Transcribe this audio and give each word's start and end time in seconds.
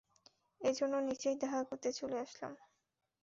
এজন্য 0.61 0.93
নিজেই 1.01 1.35
দেখা 1.35 1.61
করতে 1.63 1.89
চলে 1.93 2.17
আসলাম। 2.19 2.53